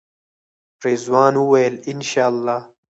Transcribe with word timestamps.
رضوان 0.85 1.33
وویل 1.39 1.75
انشاالله. 1.91 2.57